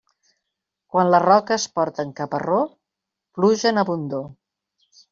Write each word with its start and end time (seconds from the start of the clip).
Quan 0.95 1.09
les 1.15 1.21
roques 1.25 1.69
porten 1.77 2.15
caparró, 2.21 2.59
pluja 3.39 3.73
en 3.75 3.87
abundor. 3.87 4.29